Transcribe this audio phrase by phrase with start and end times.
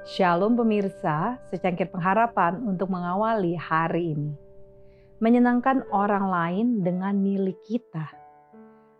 [0.00, 4.32] Shalom pemirsa, secangkir pengharapan untuk mengawali hari ini.
[5.20, 8.08] Menyenangkan orang lain dengan milik kita.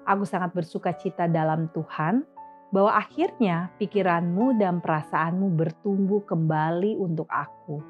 [0.05, 2.21] Aku sangat bersuka cita dalam Tuhan
[2.69, 7.81] bahwa akhirnya pikiranmu dan perasaanmu bertumbuh kembali untuk aku.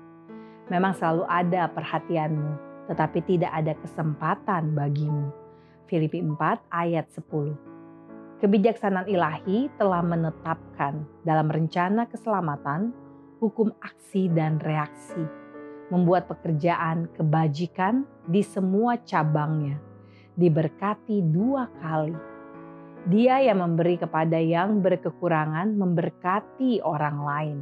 [0.70, 5.34] Memang selalu ada perhatianmu, tetapi tidak ada kesempatan bagimu.
[5.90, 7.69] Filipi 4 ayat 10.
[8.40, 12.88] Kebijaksanaan ilahi telah menetapkan dalam rencana keselamatan
[13.36, 15.20] hukum aksi dan reaksi,
[15.92, 19.76] membuat pekerjaan kebajikan di semua cabangnya
[20.40, 22.16] diberkati dua kali.
[23.12, 27.58] Dia yang memberi kepada yang berkekurangan memberkati orang lain,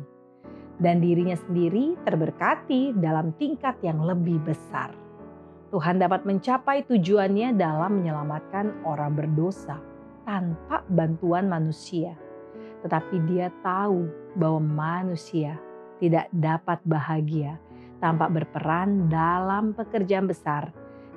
[0.78, 4.94] dan dirinya sendiri terberkati dalam tingkat yang lebih besar.
[5.74, 9.97] Tuhan dapat mencapai tujuannya dalam menyelamatkan orang berdosa
[10.28, 12.12] tanpa bantuan manusia,
[12.84, 14.04] tetapi Dia tahu
[14.36, 15.56] bahwa manusia
[15.96, 17.56] tidak dapat bahagia
[18.04, 20.68] tanpa berperan dalam pekerjaan besar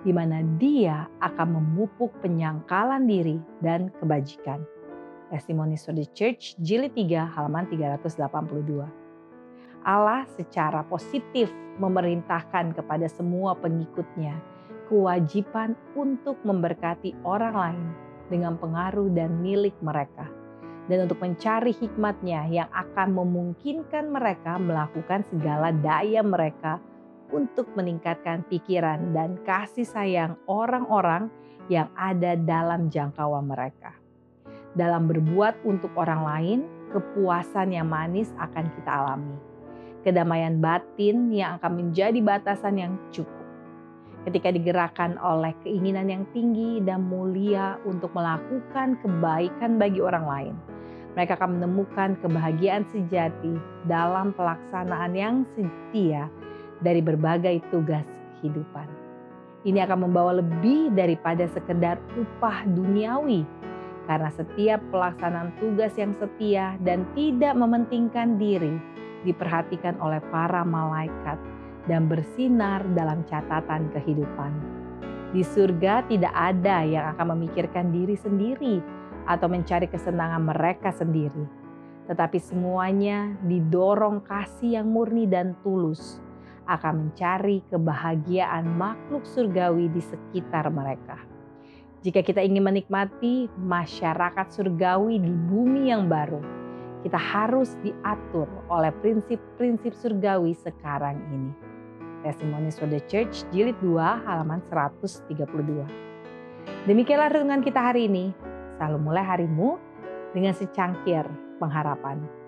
[0.01, 4.63] di mana dia akan memupuk penyangkalan diri dan kebajikan.
[5.29, 8.87] Testimonies for the Church jilid 3 halaman 382.
[9.85, 14.39] Allah secara positif memerintahkan kepada semua pengikutnya
[14.89, 17.87] kewajiban untuk memberkati orang lain
[18.31, 20.31] dengan pengaruh dan milik mereka
[20.89, 26.81] dan untuk mencari hikmatnya yang akan memungkinkan mereka melakukan segala daya mereka
[27.31, 31.31] untuk meningkatkan pikiran dan kasih sayang orang-orang
[31.71, 33.95] yang ada dalam jangkauan mereka.
[34.75, 36.59] Dalam berbuat untuk orang lain,
[36.91, 39.37] kepuasan yang manis akan kita alami.
[40.03, 43.40] Kedamaian batin yang akan menjadi batasan yang cukup.
[44.21, 50.55] Ketika digerakkan oleh keinginan yang tinggi dan mulia untuk melakukan kebaikan bagi orang lain,
[51.17, 53.57] mereka akan menemukan kebahagiaan sejati
[53.89, 56.29] dalam pelaksanaan yang setia
[56.85, 58.05] dari berbagai tugas
[58.39, 58.85] kehidupan.
[59.65, 63.45] Ini akan membawa lebih daripada sekedar upah duniawi
[64.09, 68.77] karena setiap pelaksanaan tugas yang setia dan tidak mementingkan diri
[69.21, 71.37] diperhatikan oleh para malaikat
[71.89, 74.53] dan bersinar dalam catatan kehidupan.
[75.31, 78.83] Di surga tidak ada yang akan memikirkan diri sendiri,
[79.29, 81.45] atau mencari kesenangan mereka sendiri,
[82.09, 86.21] tetapi semuanya didorong kasih yang murni dan tulus
[86.65, 91.19] akan mencari kebahagiaan makhluk surgawi di sekitar mereka.
[92.01, 96.41] Jika kita ingin menikmati masyarakat surgawi di bumi yang baru,
[97.05, 101.70] kita harus diatur oleh prinsip-prinsip surgawi sekarang ini.
[102.21, 105.85] Testimonies for the Church jilid 2 halaman 132.
[106.85, 108.29] Demikianlah renungan kita hari ini.
[108.77, 109.77] Selalu mulai harimu
[110.33, 111.25] dengan secangkir
[111.57, 112.40] pengharapan.